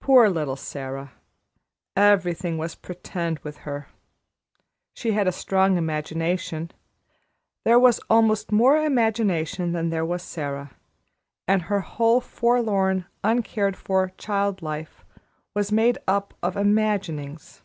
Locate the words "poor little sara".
0.00-1.12